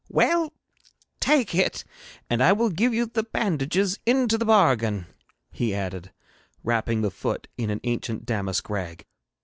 'Well, 0.09 0.51
take 1.19 1.53
it, 1.53 1.83
and 2.27 2.41
I 2.41 2.53
will 2.53 2.71
give 2.71 2.91
you 2.91 3.05
the 3.05 3.21
bandages 3.21 3.99
into 4.03 4.35
the 4.35 4.45
bargain,' 4.45 5.05
he 5.51 5.75
added, 5.75 6.11
wrapping 6.63 7.01
the 7.03 7.11
foot 7.11 7.47
in 7.55 7.69
an 7.69 7.81
ancient 7.83 8.25
damask 8.25 8.67
rag. 8.67 9.05